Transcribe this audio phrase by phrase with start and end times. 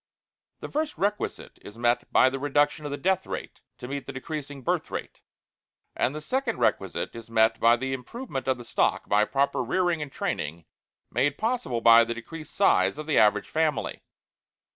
[0.61, 4.11] The first requisite is met by THE REDUCTION OF THE DEATH RATE to meet the
[4.11, 5.21] decreasing birth rate;
[5.95, 10.01] and the second requisite is met by the improvement of the stock by proper rearing
[10.01, 10.65] and training
[11.11, 14.01] made possible by the decreased size of the average family.